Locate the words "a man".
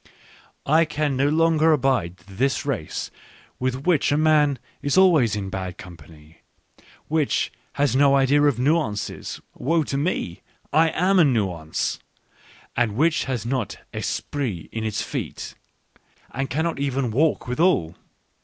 4.11-4.57